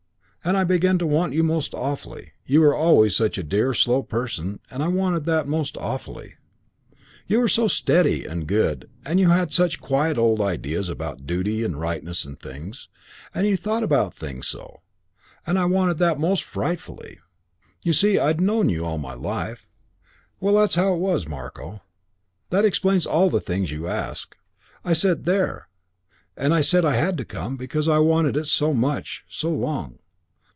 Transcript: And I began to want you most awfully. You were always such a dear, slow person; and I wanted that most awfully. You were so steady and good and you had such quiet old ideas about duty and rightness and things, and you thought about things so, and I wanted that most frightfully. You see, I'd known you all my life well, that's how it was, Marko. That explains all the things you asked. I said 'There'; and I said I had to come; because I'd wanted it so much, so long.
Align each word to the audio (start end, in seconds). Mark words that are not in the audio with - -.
And 0.43 0.57
I 0.57 0.63
began 0.63 0.97
to 0.97 1.05
want 1.05 1.33
you 1.35 1.43
most 1.43 1.75
awfully. 1.75 2.31
You 2.47 2.61
were 2.61 2.73
always 2.75 3.15
such 3.15 3.37
a 3.37 3.43
dear, 3.43 3.75
slow 3.75 4.01
person; 4.01 4.59
and 4.71 4.81
I 4.81 4.87
wanted 4.87 5.25
that 5.25 5.47
most 5.47 5.77
awfully. 5.77 6.33
You 7.27 7.37
were 7.39 7.47
so 7.47 7.67
steady 7.67 8.25
and 8.25 8.47
good 8.47 8.89
and 9.05 9.19
you 9.19 9.29
had 9.29 9.53
such 9.53 9.79
quiet 9.79 10.17
old 10.17 10.41
ideas 10.41 10.89
about 10.89 11.27
duty 11.27 11.63
and 11.63 11.79
rightness 11.79 12.25
and 12.25 12.39
things, 12.39 12.89
and 13.35 13.45
you 13.45 13.55
thought 13.55 13.83
about 13.83 14.15
things 14.15 14.47
so, 14.47 14.81
and 15.45 15.59
I 15.59 15.65
wanted 15.65 15.99
that 15.99 16.19
most 16.19 16.43
frightfully. 16.43 17.19
You 17.83 17.93
see, 17.93 18.17
I'd 18.17 18.41
known 18.41 18.67
you 18.67 18.83
all 18.83 18.97
my 18.97 19.13
life 19.13 19.67
well, 20.39 20.55
that's 20.55 20.73
how 20.73 20.95
it 20.95 20.99
was, 20.99 21.27
Marko. 21.27 21.81
That 22.49 22.65
explains 22.65 23.05
all 23.05 23.29
the 23.29 23.39
things 23.39 23.69
you 23.71 23.87
asked. 23.87 24.33
I 24.83 24.93
said 24.93 25.25
'There'; 25.25 25.67
and 26.35 26.51
I 26.51 26.61
said 26.61 26.83
I 26.83 26.95
had 26.95 27.15
to 27.19 27.25
come; 27.25 27.57
because 27.57 27.87
I'd 27.87 27.99
wanted 27.99 28.35
it 28.35 28.47
so 28.47 28.73
much, 28.73 29.23
so 29.29 29.51
long. 29.51 29.99